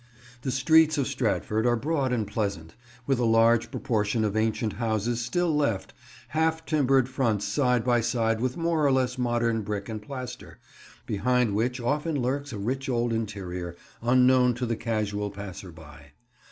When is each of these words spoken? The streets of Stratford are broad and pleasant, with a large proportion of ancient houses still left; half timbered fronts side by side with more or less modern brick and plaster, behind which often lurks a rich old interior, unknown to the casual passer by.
The 0.41 0.49
streets 0.49 0.97
of 0.97 1.05
Stratford 1.05 1.67
are 1.67 1.75
broad 1.75 2.11
and 2.11 2.25
pleasant, 2.25 2.73
with 3.05 3.19
a 3.19 3.23
large 3.23 3.69
proportion 3.69 4.25
of 4.25 4.35
ancient 4.35 4.73
houses 4.73 5.21
still 5.21 5.55
left; 5.55 5.93
half 6.29 6.65
timbered 6.65 7.07
fronts 7.07 7.45
side 7.45 7.83
by 7.83 8.01
side 8.01 8.41
with 8.41 8.57
more 8.57 8.83
or 8.83 8.91
less 8.91 9.19
modern 9.19 9.61
brick 9.61 9.89
and 9.89 10.01
plaster, 10.01 10.57
behind 11.05 11.53
which 11.53 11.79
often 11.79 12.19
lurks 12.19 12.51
a 12.51 12.57
rich 12.57 12.89
old 12.89 13.13
interior, 13.13 13.75
unknown 14.01 14.55
to 14.55 14.65
the 14.65 14.75
casual 14.75 15.29
passer 15.29 15.71
by. 15.71 16.13